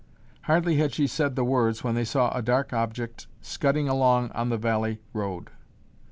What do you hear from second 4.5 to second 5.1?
valley